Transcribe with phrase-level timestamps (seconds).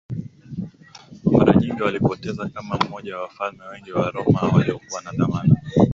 [1.31, 5.55] Mara nyingi walipoteza kama mmoja wa wafalme wengi wa Roma waliokuwa na dhamana